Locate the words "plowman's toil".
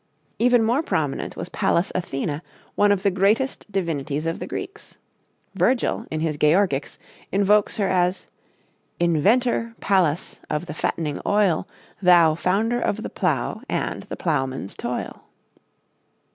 14.17-15.25